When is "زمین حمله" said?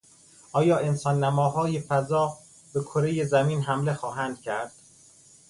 3.25-3.93